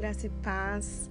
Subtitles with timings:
[0.00, 1.10] graça e paz.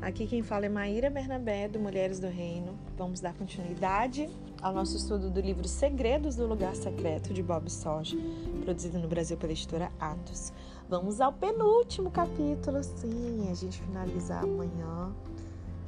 [0.00, 2.78] Aqui quem fala é Maíra Bernabé, do Mulheres do Reino.
[2.96, 4.30] Vamos dar continuidade
[4.62, 8.16] ao nosso estudo do livro Segredos do Lugar Secreto, de Bob Sorge,
[8.64, 10.52] produzido no Brasil pela editora Atos.
[10.88, 15.12] Vamos ao penúltimo capítulo, sim, a gente finaliza amanhã.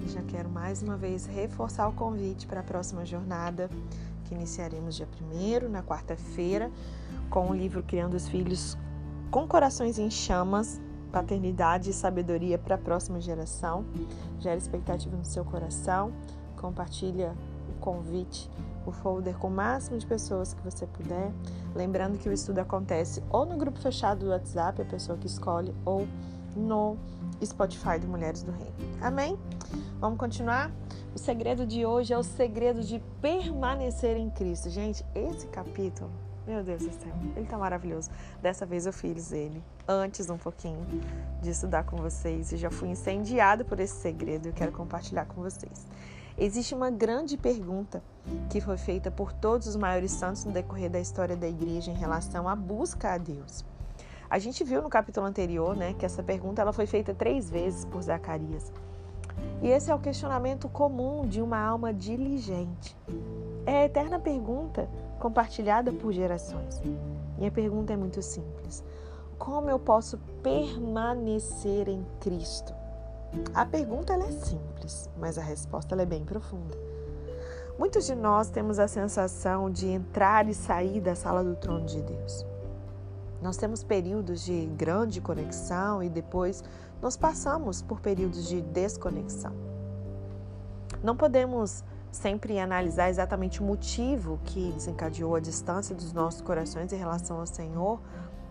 [0.09, 3.71] Já quero mais uma vez reforçar o convite para a próxima jornada,
[4.25, 5.07] que iniciaremos dia
[5.63, 6.73] 1 na quarta-feira,
[7.31, 8.77] com o livro Criando os Filhos
[9.31, 10.81] com Corações em Chamas,
[11.13, 13.85] paternidade e sabedoria para a próxima geração.
[14.41, 16.13] Gera expectativa no seu coração.
[16.57, 17.35] Compartilha
[17.69, 18.51] o convite,
[18.87, 21.31] o folder com o máximo de pessoas que você puder.
[21.75, 25.75] Lembrando que o estudo acontece ou no grupo fechado do WhatsApp, a pessoa que escolhe,
[25.85, 26.09] ou
[26.57, 26.97] no
[27.45, 28.75] Spotify do Mulheres do Reino.
[29.01, 29.39] Amém?
[30.01, 30.71] Vamos continuar?
[31.15, 34.71] O segredo de hoje é o segredo de permanecer em Cristo.
[34.71, 36.11] Gente, esse capítulo
[36.47, 38.11] meu Deus do céu, ele tá maravilhoso.
[38.41, 40.85] Dessa vez eu fiz ele antes um pouquinho
[41.41, 45.27] de estudar com vocês e já fui incendiado por esse segredo e eu quero compartilhar
[45.27, 45.87] com vocês.
[46.37, 48.03] Existe uma grande pergunta
[48.49, 51.95] que foi feita por todos os maiores santos no decorrer da história da igreja em
[51.95, 53.65] relação à busca a Deus.
[54.29, 57.85] A gente viu no capítulo anterior, né, que essa pergunta ela foi feita três vezes
[57.85, 58.73] por Zacarias.
[59.61, 62.97] E esse é o questionamento comum de uma alma diligente.
[63.67, 64.89] É a eterna pergunta
[65.23, 66.83] compartilhada por gerações.
[67.39, 68.83] Minha pergunta é muito simples:
[69.39, 72.75] como eu posso permanecer em Cristo?
[73.55, 76.77] A pergunta é simples, mas a resposta é bem profunda.
[77.79, 82.03] Muitos de nós temos a sensação de entrar e sair da sala do trono de
[82.03, 82.45] Deus.
[83.41, 86.63] Nós temos períodos de grande conexão e depois
[87.01, 89.53] nós passamos por períodos de desconexão.
[91.03, 91.83] Não podemos
[92.13, 97.47] sempre analisar exatamente o motivo que desencadeou a distância dos nossos corações em relação ao
[97.47, 98.01] Senhor,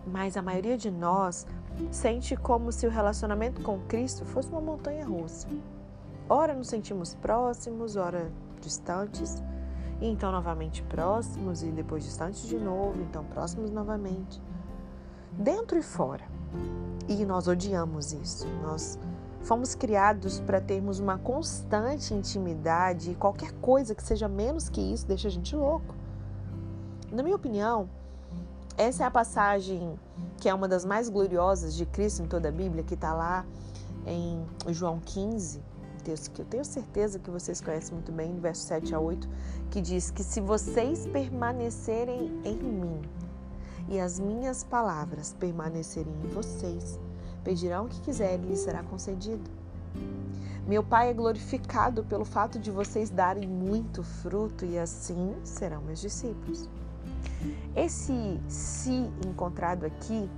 [0.04, 1.46] mas a maioria de nós
[1.90, 5.46] sente como se o relacionamento com Cristo fosse uma montanha russa.
[6.28, 9.42] Ora nos sentimos próximos, ora distantes,
[10.00, 14.42] e então novamente próximos e depois distantes de novo, então próximos novamente.
[15.32, 16.24] Dentro e fora.
[17.08, 18.46] E nós odiamos isso.
[18.62, 18.98] Nós
[19.42, 25.06] Fomos criados para termos uma constante intimidade e qualquer coisa que seja menos que isso
[25.06, 25.94] deixa a gente louco.
[27.10, 27.88] Na minha opinião,
[28.76, 29.98] essa é a passagem
[30.38, 33.44] que é uma das mais gloriosas de Cristo em toda a Bíblia, que está lá
[34.06, 35.62] em João 15,
[36.02, 39.28] texto que eu tenho certeza que vocês conhecem muito bem, do verso 7 a 8,
[39.70, 43.00] que diz que se vocês permanecerem em mim
[43.88, 46.98] e as minhas palavras permanecerem em vocês,
[47.44, 49.50] Pedirão o que quiserem e lhes será concedido.
[50.66, 56.00] Meu Pai é glorificado pelo fato de vocês darem muito fruto e assim serão meus
[56.00, 56.68] discípulos.
[57.74, 60.30] Esse se encontrado aqui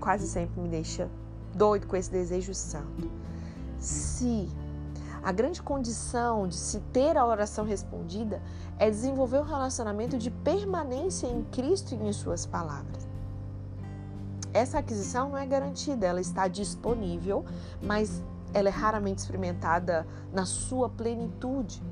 [0.00, 1.08] quase sempre me deixa
[1.54, 3.10] doido com esse desejo santo.
[3.78, 4.48] Se
[5.22, 8.42] a grande condição de se ter a oração respondida
[8.78, 13.09] é desenvolver um relacionamento de permanência em Cristo e em Suas palavras.
[14.52, 17.44] Essa aquisição não é garantida, ela está disponível,
[17.80, 18.22] mas
[18.52, 21.82] ela é raramente experimentada na sua plenitude.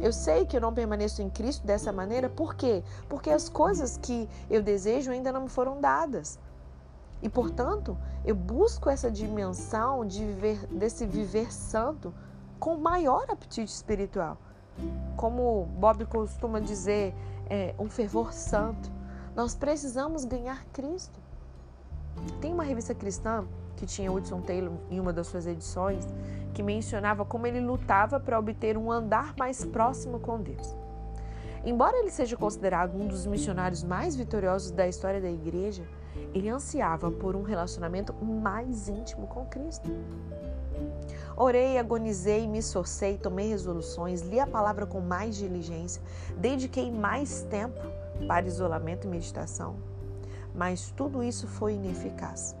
[0.00, 2.84] Eu sei que eu não permaneço em Cristo dessa maneira, por quê?
[3.08, 6.38] Porque as coisas que eu desejo ainda não me foram dadas.
[7.20, 12.14] E, portanto, eu busco essa dimensão de viver, desse viver santo
[12.60, 14.38] com maior apetite espiritual.
[15.16, 17.12] Como Bob costuma dizer,
[17.50, 18.88] é, um fervor santo.
[19.34, 21.18] Nós precisamos ganhar Cristo.
[22.40, 23.44] Tem uma revista cristã
[23.76, 26.06] que tinha Hudson Taylor em uma das suas edições
[26.52, 30.76] que mencionava como ele lutava para obter um andar mais próximo com Deus.
[31.64, 35.84] Embora ele seja considerado um dos missionários mais vitoriosos da história da igreja,
[36.34, 39.88] ele ansiava por um relacionamento mais íntimo com Cristo.
[41.36, 46.02] Orei, agonizei, me esforcei, tomei resoluções, li a palavra com mais diligência,
[46.36, 47.80] dediquei mais tempo
[48.26, 49.76] para isolamento e meditação
[50.58, 52.56] mas tudo isso foi ineficaz.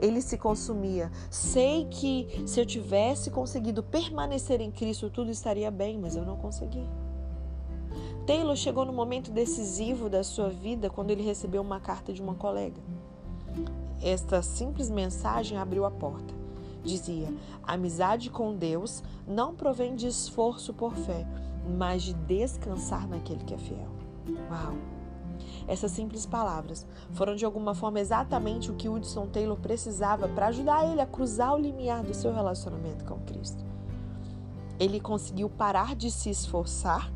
[0.00, 1.10] Ele se consumia.
[1.28, 6.36] Sei que se eu tivesse conseguido permanecer em Cristo, tudo estaria bem, mas eu não
[6.36, 6.86] consegui.
[8.24, 12.34] Taylor chegou no momento decisivo da sua vida quando ele recebeu uma carta de uma
[12.34, 12.80] colega.
[14.00, 16.32] Esta simples mensagem abriu a porta.
[16.84, 17.34] Dizia:
[17.64, 21.26] amizade com Deus não provém de esforço por fé,
[21.76, 23.88] mas de descansar naquele que é fiel.
[24.50, 24.93] Uau!
[25.66, 30.90] Essas simples palavras foram de alguma forma exatamente o que Hudson Taylor precisava para ajudar
[30.90, 33.64] ele a cruzar o limiar do seu relacionamento com Cristo.
[34.78, 37.10] Ele conseguiu parar de se esforçar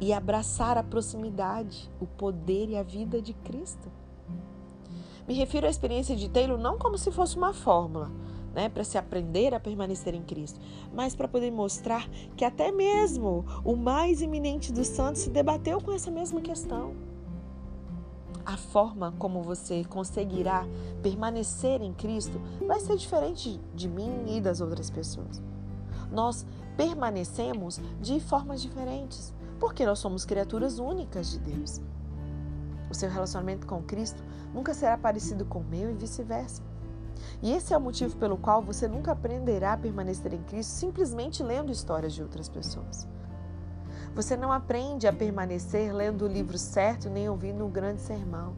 [0.00, 3.90] e abraçar a proximidade, o poder e a vida de Cristo.
[5.26, 8.10] Me refiro à experiência de Taylor não como se fosse uma fórmula,
[8.54, 10.60] né, para se aprender a permanecer em Cristo,
[10.94, 15.92] mas para poder mostrar que até mesmo o mais iminente dos santos se debateu com
[15.92, 17.07] essa mesma questão.
[18.48, 20.66] A forma como você conseguirá
[21.02, 25.42] permanecer em Cristo vai ser diferente de mim e das outras pessoas.
[26.10, 31.82] Nós permanecemos de formas diferentes, porque nós somos criaturas únicas de Deus.
[32.90, 34.24] O seu relacionamento com Cristo
[34.54, 36.62] nunca será parecido com o meu e vice-versa.
[37.42, 41.42] E esse é o motivo pelo qual você nunca aprenderá a permanecer em Cristo simplesmente
[41.42, 43.06] lendo histórias de outras pessoas.
[44.14, 48.54] Você não aprende a permanecer lendo o livro certo nem ouvindo um grande sermão.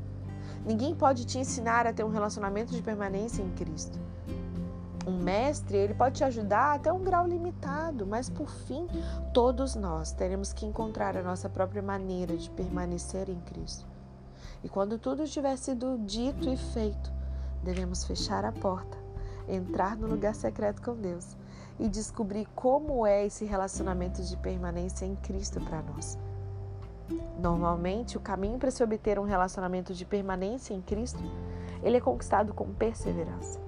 [0.64, 3.98] Ninguém pode te ensinar a ter um relacionamento de permanência em Cristo.
[5.06, 8.86] Um mestre, ele pode te ajudar até um grau limitado, mas por fim,
[9.32, 13.86] todos nós teremos que encontrar a nossa própria maneira de permanecer em Cristo.
[14.62, 17.10] E quando tudo tiver sido dito e feito,
[17.62, 18.96] devemos fechar a porta,
[19.48, 21.36] entrar no lugar secreto com Deus
[21.80, 26.18] e descobrir como é esse relacionamento de permanência em Cristo para nós.
[27.38, 31.18] Normalmente, o caminho para se obter um relacionamento de permanência em Cristo,
[31.82, 33.58] ele é conquistado com perseverança.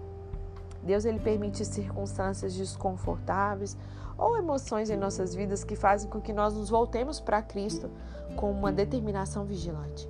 [0.83, 3.77] Deus ele permite circunstâncias desconfortáveis
[4.19, 7.91] ou emoções em nossas vidas que fazem com que nós nos voltemos para Cristo
[8.37, 10.09] com uma determinação vigilante.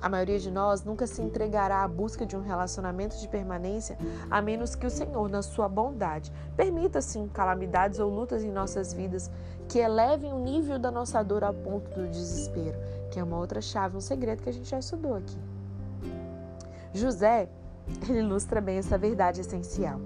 [0.00, 3.98] A maioria de nós nunca se entregará à busca de um relacionamento de permanência
[4.30, 8.92] a menos que o Senhor, na sua bondade, permita sim calamidades ou lutas em nossas
[8.92, 9.30] vidas
[9.68, 12.78] que elevem o nível da nossa dor ao ponto do desespero,
[13.10, 15.38] que é uma outra chave, um segredo que a gente já estudou aqui.
[16.94, 17.48] José,
[18.08, 20.00] ele ilustra bem essa verdade essencial.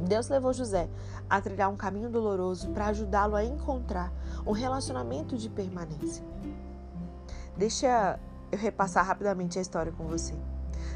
[0.00, 0.88] Deus levou José
[1.30, 4.12] a trilhar um caminho doloroso para ajudá-lo a encontrar
[4.46, 6.24] um relacionamento de permanência.
[7.56, 8.18] Deixa
[8.54, 10.34] eu repassar rapidamente a história com você.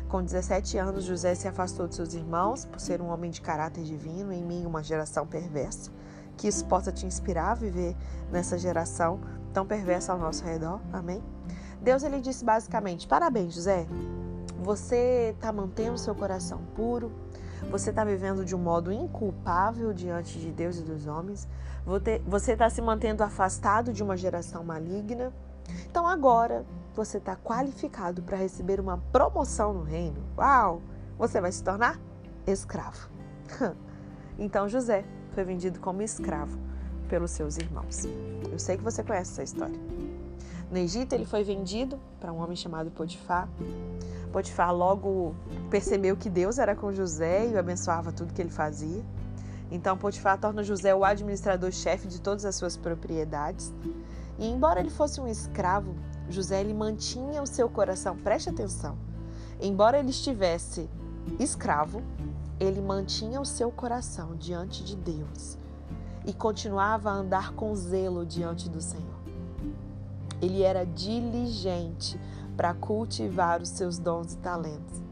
[0.09, 3.85] Com 17 anos, José se afastou de seus irmãos por ser um homem de caráter
[3.85, 5.91] divino em meio a uma geração perversa.
[6.37, 7.97] Que isso possa te inspirar a viver
[8.31, 9.21] nessa geração
[9.53, 10.81] tão perversa ao nosso redor.
[10.93, 11.23] Amém?
[11.83, 13.87] Deus ele disse basicamente: Parabéns, José.
[14.63, 17.13] Você está mantendo seu coração puro.
[17.71, 21.49] Você está vivendo de um modo inculpável diante de Deus e dos homens.
[22.27, 25.33] Você está se mantendo afastado de uma geração maligna.
[25.87, 26.65] Então agora
[26.99, 30.21] você está qualificado para receber uma promoção no reino.
[30.37, 30.83] Uau!
[31.17, 31.97] Você vai se tornar
[32.45, 33.09] escravo.
[34.37, 36.59] então José foi vendido como escravo
[37.09, 38.05] pelos seus irmãos.
[38.50, 39.79] Eu sei que você conhece essa história.
[40.73, 43.49] No Egito, ele foi vendido para um homem chamado Potifar.
[44.33, 45.37] Potifar logo
[45.71, 49.05] percebeu que Deus era com José e o abençoava tudo que ele fazia.
[49.71, 53.73] Então, Potifar torna José o administrador-chefe de todas as suas propriedades.
[54.37, 55.95] E, embora ele fosse um escravo,
[56.29, 58.97] José ele mantinha o seu coração, preste atenção.
[59.61, 60.89] Embora ele estivesse
[61.39, 62.03] escravo,
[62.61, 65.57] ele mantinha o seu coração diante de Deus
[66.27, 69.19] e continuava a andar com zelo diante do Senhor.
[70.41, 72.21] Ele era diligente
[72.57, 75.03] para cultivar os seus dons e talentos,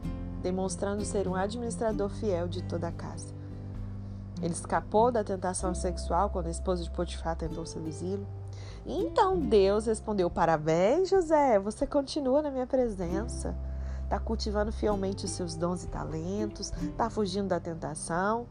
[0.43, 3.35] demonstrando ser um administrador fiel de toda a casa.
[4.43, 8.27] Ele escapou da tentação sexual quando a esposa de Potifar tentou seduzi-lo.
[8.87, 13.55] Então Deus respondeu: Parabéns, José, você continua na minha presença.
[14.05, 18.47] Está cultivando fielmente os seus dons e talentos, está fugindo da tentação,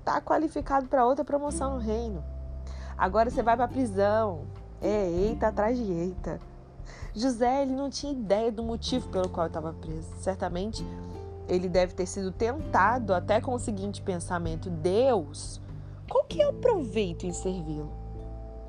[0.00, 2.22] está qualificado para outra promoção no reino.
[2.96, 4.42] Agora você vai para a prisão.
[4.80, 6.38] É, eita atrás de eita.
[7.14, 10.08] José ele não tinha ideia do motivo pelo qual estava preso.
[10.20, 10.84] Certamente
[11.48, 15.60] ele deve ter sido tentado até com o seguinte pensamento: Deus,
[16.08, 17.97] qual que é o proveito em servi-lo?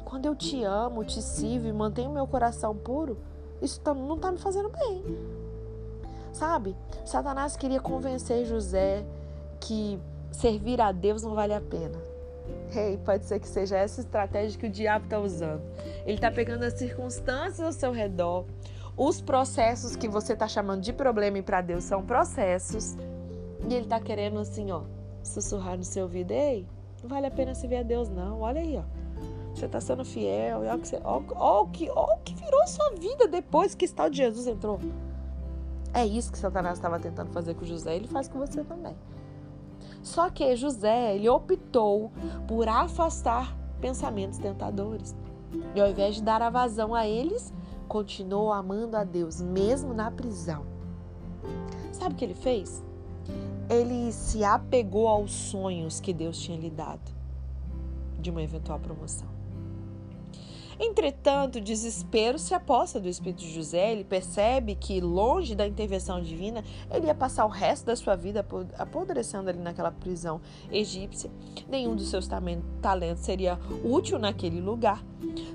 [0.09, 3.15] Quando eu te amo, te sirvo e mantenho meu coração puro,
[3.61, 5.03] isso tá, não está me fazendo bem.
[6.33, 6.75] Sabe?
[7.05, 9.05] Satanás queria convencer José
[9.59, 9.99] que
[10.31, 11.99] servir a Deus não vale a pena.
[12.75, 15.61] Hey, pode ser que seja essa estratégia que o diabo está usando.
[16.03, 18.45] Ele está pegando as circunstâncias ao seu redor,
[18.97, 22.95] os processos que você está chamando de problema e para Deus são processos,
[23.67, 24.81] e ele está querendo assim, ó,
[25.23, 26.65] sussurrar no seu ouvido: ei,
[27.03, 28.41] não vale a pena servir a Deus, não.
[28.41, 28.83] Olha aí, ó.
[29.53, 30.59] Você está sendo fiel.
[30.59, 34.17] Olha o, que você, olha, que, o que virou sua vida depois que tal de
[34.17, 34.79] Jesus entrou.
[35.93, 37.95] É isso que Satanás estava tentando fazer com José.
[37.95, 38.95] Ele faz com você também.
[40.01, 42.11] Só que José, ele optou
[42.47, 45.15] por afastar pensamentos tentadores.
[45.75, 47.51] E ao invés de dar a vazão a eles,
[47.87, 50.65] continuou amando a Deus, mesmo na prisão.
[51.91, 52.83] Sabe o que ele fez?
[53.69, 57.11] Ele se apegou aos sonhos que Deus tinha lhe dado
[58.19, 59.38] de uma eventual promoção.
[60.79, 63.91] Entretanto, o desespero se aposta do espírito de José.
[63.91, 68.45] Ele percebe que, longe da intervenção divina, ele ia passar o resto da sua vida
[68.77, 70.39] apodrecendo ali naquela prisão
[70.71, 71.29] egípcia.
[71.67, 75.03] Nenhum dos seus talentos seria útil naquele lugar.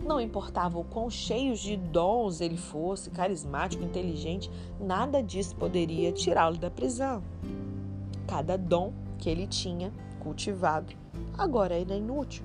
[0.04, 6.59] Não importava o quão cheios de dons ele fosse, carismático, inteligente, nada disso poderia tirá-lo
[6.59, 7.23] da prisão.
[8.26, 9.90] Cada dom que ele tinha
[10.21, 10.95] cultivado
[11.38, 12.45] agora era inútil.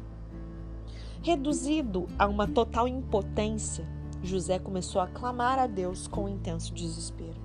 [1.21, 3.85] Reduzido a uma total impotência,
[4.23, 7.35] José começou a clamar a Deus com um intenso desespero.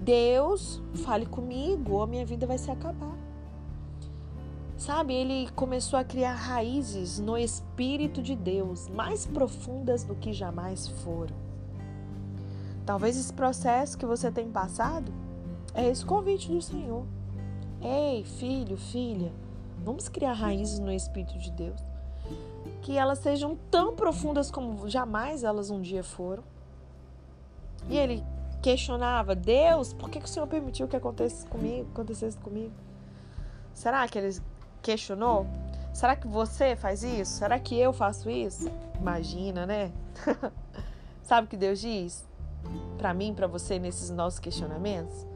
[0.00, 3.14] Deus, fale comigo ou minha vida vai se acabar.
[4.74, 10.88] Sabe, ele começou a criar raízes no Espírito de Deus, mais profundas do que jamais
[10.88, 11.36] foram.
[12.86, 15.12] Talvez esse processo que você tem passado
[15.74, 17.04] é esse convite do Senhor.
[17.82, 19.30] Ei, filho, filha,
[19.84, 21.89] vamos criar raízes no Espírito de Deus
[22.82, 26.42] que elas sejam tão profundas como jamais elas um dia foram.
[27.88, 28.24] E ele
[28.62, 32.72] questionava: Deus, por que, que o Senhor permitiu que acontecesse comigo, acontecesse comigo?
[33.74, 34.38] Será que ele
[34.82, 35.46] questionou?
[35.92, 37.32] Será que você faz isso?
[37.32, 38.70] Será que eu faço isso?
[38.98, 39.92] Imagina, né?
[41.22, 42.28] Sabe o que Deus diz
[42.98, 45.26] para mim, para você nesses nossos questionamentos?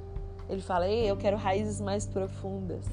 [0.48, 2.84] Ele fala: Ei, eu quero raízes mais profundas.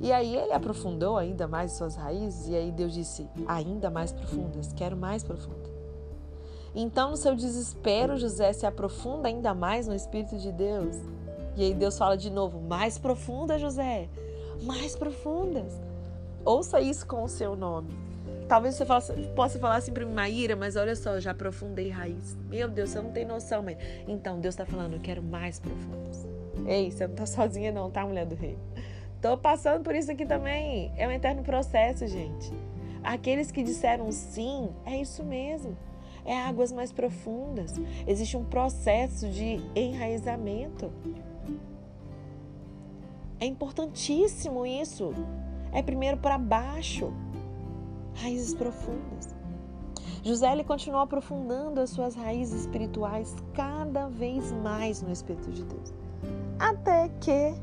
[0.00, 4.72] E aí ele aprofundou ainda mais suas raízes, e aí Deus disse: ainda mais profundas,
[4.72, 5.68] quero mais profunda.
[6.74, 10.96] Então, no seu desespero, José se aprofunda ainda mais no Espírito de Deus.
[11.56, 14.08] E aí Deus fala de novo: mais profunda, José,
[14.62, 15.72] mais profundas.
[16.44, 17.90] Ouça isso com o seu nome.
[18.48, 18.86] Talvez você
[19.34, 22.34] possa falar assim para mim, Maíra, mas olha só, já aprofundei raiz.
[22.48, 23.76] Meu Deus, você não tem noção, mãe.
[24.06, 26.26] Então, Deus está falando, eu quero mais profundas.
[26.66, 28.58] Ei, você não está sozinha não, tá, mulher do rei?
[29.20, 30.92] Tô passando por isso aqui também.
[30.96, 32.52] É um eterno processo, gente.
[33.02, 35.76] Aqueles que disseram sim, é isso mesmo.
[36.24, 37.74] É águas mais profundas.
[38.06, 40.92] Existe um processo de enraizamento.
[43.40, 45.12] É importantíssimo isso.
[45.72, 47.12] É primeiro para baixo.
[48.14, 49.34] Raízes profundas.
[50.22, 55.94] José ele continuou aprofundando as suas raízes espirituais cada vez mais no Espírito de Deus.
[56.58, 57.54] Até que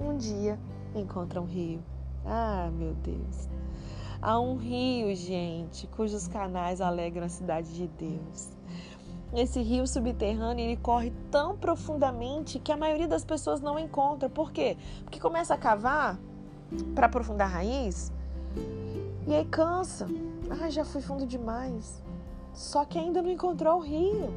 [0.00, 0.58] um dia
[0.94, 1.82] encontra um rio.
[2.24, 3.48] Ah, meu Deus.
[4.22, 8.50] Há um rio, gente, cujos canais alegram a cidade de Deus.
[9.32, 14.28] Esse rio subterrâneo ele corre tão profundamente que a maioria das pessoas não encontra.
[14.28, 14.76] Por quê?
[15.04, 16.18] Porque começa a cavar
[16.94, 18.12] para aprofundar a raiz
[19.26, 20.08] e aí cansa.
[20.50, 22.02] Ah, já fui fundo demais.
[22.52, 24.28] Só que ainda não encontrou o rio.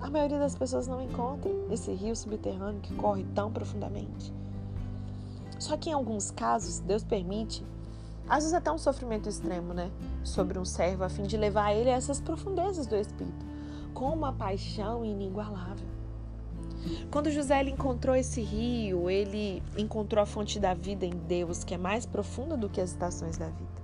[0.00, 4.32] A maioria das pessoas não encontra esse rio subterrâneo que corre tão profundamente.
[5.58, 7.64] Só que em alguns casos, Deus permite,
[8.28, 9.90] às vezes até um sofrimento extremo, né?
[10.22, 13.46] Sobre um servo, a fim de levar ele a essas profundezas do Espírito,
[13.94, 15.86] com uma paixão inigualável.
[17.10, 21.74] Quando José ele encontrou esse rio, ele encontrou a fonte da vida em Deus, que
[21.74, 23.76] é mais profunda do que as estações da vida.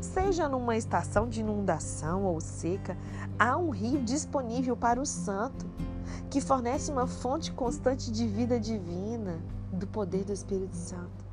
[0.00, 2.96] Seja numa estação de inundação ou seca,
[3.38, 5.66] há um rio disponível para o santo,
[6.30, 9.40] que fornece uma fonte constante de vida divina,
[9.80, 11.24] do poder do Espírito Santo.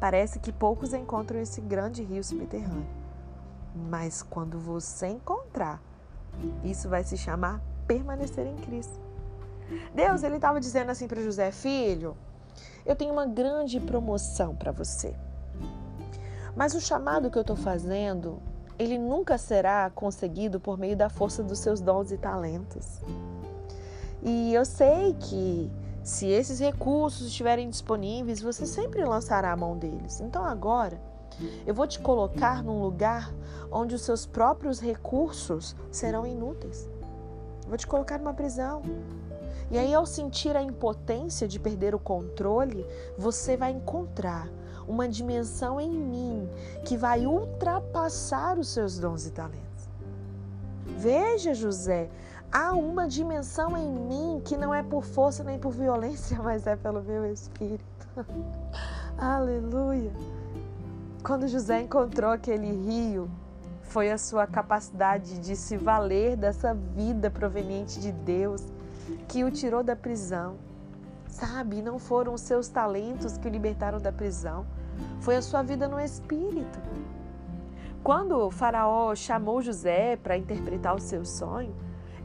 [0.00, 2.86] Parece que poucos encontram esse grande rio subterrâneo,
[3.88, 5.80] mas quando você encontrar,
[6.64, 8.98] isso vai se chamar permanecer em Cristo.
[9.94, 12.16] Deus, ele estava dizendo assim para José, filho,
[12.84, 15.14] eu tenho uma grande promoção para você.
[16.54, 18.40] Mas o chamado que eu estou fazendo,
[18.78, 23.00] ele nunca será conseguido por meio da força dos seus dons e talentos.
[24.22, 25.70] E eu sei que
[26.06, 30.20] se esses recursos estiverem disponíveis, você sempre lançará a mão deles.
[30.20, 31.00] Então agora,
[31.66, 33.34] eu vou te colocar num lugar
[33.72, 36.88] onde os seus próprios recursos serão inúteis.
[37.66, 38.82] vou te colocar numa prisão.
[39.68, 42.86] E aí, ao sentir a impotência de perder o controle,
[43.18, 44.48] você vai encontrar
[44.86, 46.48] uma dimensão em mim
[46.84, 49.66] que vai ultrapassar os seus dons e talentos.
[50.96, 52.08] Veja, José,
[52.50, 56.76] há uma dimensão em mim que não é por força nem por violência, mas é
[56.76, 57.84] pelo meu espírito.
[59.18, 60.12] Aleluia!
[61.22, 63.28] Quando José encontrou aquele rio,
[63.82, 68.62] foi a sua capacidade de se valer dessa vida proveniente de Deus
[69.28, 70.56] que o tirou da prisão.
[71.28, 74.66] Sabe, não foram os seus talentos que o libertaram da prisão,
[75.20, 76.78] foi a sua vida no espírito.
[78.02, 81.74] Quando o Faraó chamou José para interpretar o seu sonho,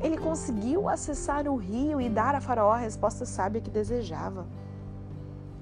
[0.02, 4.46] ele conseguiu acessar o rio e dar a Faraó a resposta sábia que desejava.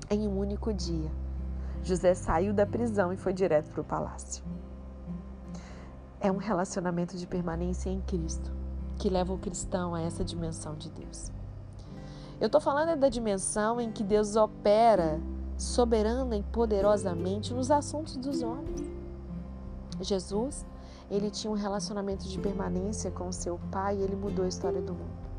[0.10, 1.12] Em um único dia,
[1.84, 4.44] José saiu da prisão e foi direto para o palácio.
[6.22, 8.52] é um relacionamento de permanência em Cristo
[8.98, 11.32] que leva o cristão a essa dimensão de Deus.
[12.40, 15.20] Eu estou falando da dimensão em que Deus opera
[15.58, 18.82] soberana e poderosamente nos assuntos dos homens.
[20.02, 20.66] Jesus,
[21.10, 24.94] ele tinha um relacionamento de permanência com seu Pai e ele mudou a história do
[24.94, 25.30] mundo.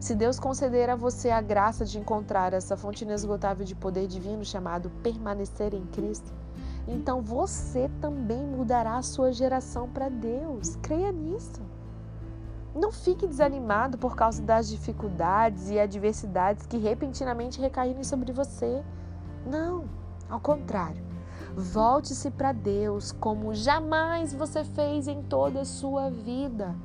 [0.00, 4.44] Se Deus conceder a você a graça de encontrar essa fonte inesgotável de poder divino
[4.44, 6.32] chamado permanecer em Cristo,
[6.86, 10.76] então você também mudará a sua geração para Deus.
[10.76, 11.60] Creia nisso.
[12.74, 18.84] Não fique desanimado por causa das dificuldades e adversidades que repentinamente recaírem sobre você.
[19.46, 19.86] Não,
[20.28, 21.05] ao contrário.
[21.56, 26.76] Volte-se para Deus como jamais você fez em toda a sua vida.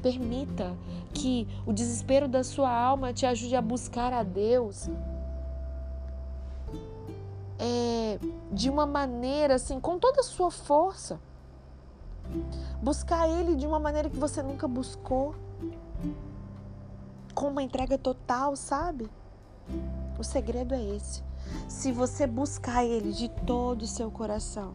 [0.00, 0.74] Permita
[1.12, 4.88] que o desespero da sua alma te ajude a buscar a Deus
[7.58, 8.18] é,
[8.50, 11.20] de uma maneira assim, com toda a sua força.
[12.82, 15.34] Buscar Ele de uma maneira que você nunca buscou.
[17.34, 19.10] Com uma entrega total, sabe?
[20.18, 21.22] O segredo é esse.
[21.68, 24.74] Se você buscar Ele de todo o seu coração,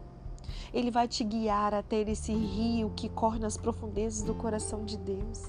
[0.72, 5.42] Ele vai te guiar até esse rio que corre nas profundezas do coração de Deus.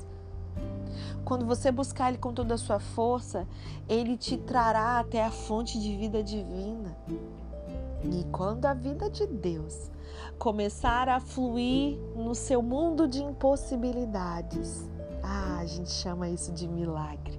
[1.26, 3.48] Quando você buscar Ele com toda a sua força,
[3.88, 6.98] Ele te trará até a fonte de vida divina.
[8.04, 9.92] E quando a vida de Deus
[10.38, 14.90] começar a fluir no seu mundo de impossibilidades,
[15.22, 17.38] ah, a gente chama isso de milagre.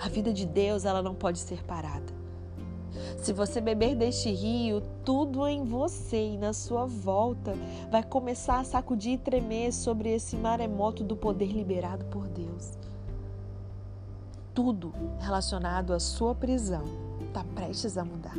[0.00, 2.14] A vida de Deus, ela não pode ser parada.
[3.18, 7.54] Se você beber deste rio, tudo em você e na sua volta
[7.90, 12.78] vai começar a sacudir e tremer sobre esse maremoto do poder liberado por Deus.
[14.54, 16.84] Tudo relacionado à sua prisão
[17.26, 18.36] está prestes a mudar.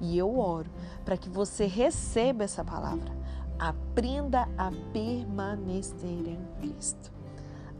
[0.00, 0.70] E eu oro
[1.04, 3.10] para que você receba essa palavra.
[3.58, 7.12] Aprenda a permanecer em Cristo.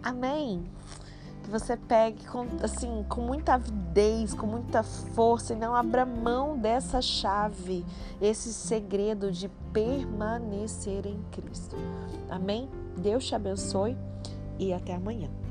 [0.03, 0.65] Amém.
[1.43, 6.57] Que você pegue com, assim, com muita avidez, com muita força e não abra mão
[6.57, 7.85] dessa chave,
[8.21, 11.77] esse segredo de permanecer em Cristo.
[12.31, 12.69] Amém?
[12.97, 13.97] Deus te abençoe
[14.59, 15.42] e até amanhã.